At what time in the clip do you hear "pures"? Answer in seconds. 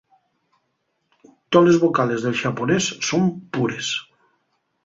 3.59-3.87